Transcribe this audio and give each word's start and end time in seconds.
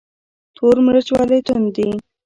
تور 0.55 0.75
مرچ 0.85 1.07
ولې 1.15 1.39
توند 1.47 1.69
دي؟ 1.75 1.87